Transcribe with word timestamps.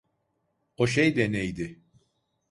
O 0.77 0.87
şey 0.87 1.15
de 1.15 1.31
neydi? 1.31 1.79